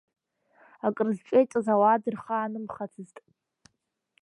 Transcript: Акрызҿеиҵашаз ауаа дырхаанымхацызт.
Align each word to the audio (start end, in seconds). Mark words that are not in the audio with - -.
Акрызҿеиҵашаз 0.85 1.67
ауаа 1.73 1.97
дырхаанымхацызт. 2.03 3.15